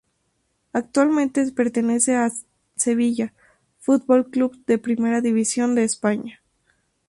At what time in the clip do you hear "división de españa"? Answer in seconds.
5.21-6.41